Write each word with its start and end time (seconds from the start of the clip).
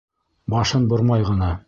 Башын 0.53 0.89
бормай 0.95 1.29
ғына: 1.31 1.55